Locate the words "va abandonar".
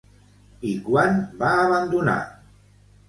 1.43-2.17